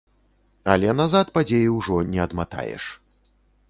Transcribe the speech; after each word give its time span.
Але 0.75 0.95
назад 1.01 1.31
падзеі 1.37 1.69
ўжо 1.77 2.01
не 2.17 2.27
адматаеш. 2.29 2.83